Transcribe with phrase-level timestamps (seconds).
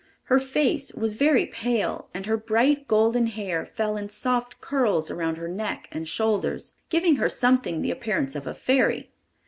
[0.23, 5.35] Her face was very pale and her bright golden hair fell in soft curls around
[5.37, 9.11] her neck and shoulders, giving her something the appearance of a fairy.